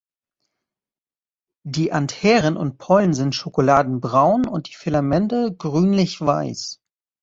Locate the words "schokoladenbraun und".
3.35-4.67